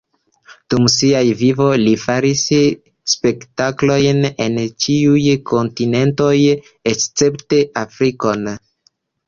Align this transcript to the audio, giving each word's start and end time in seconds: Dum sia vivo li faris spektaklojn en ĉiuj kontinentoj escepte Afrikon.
Dum 0.73 0.85
sia 0.93 1.19
vivo 1.41 1.67
li 1.81 1.91
faris 2.03 2.41
spektaklojn 3.13 4.25
en 4.47 4.59
ĉiuj 4.87 5.23
kontinentoj 5.53 6.33
escepte 6.97 7.65
Afrikon. 7.87 8.53